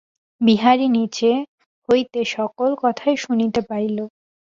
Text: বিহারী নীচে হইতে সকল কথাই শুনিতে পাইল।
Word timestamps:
বিহারী 0.41 0.87
নীচে 0.89 1.31
হইতে 1.89 2.19
সকল 2.35 2.69
কথাই 2.83 3.15
শুনিতে 3.17 3.61
পাইল। 3.69 3.97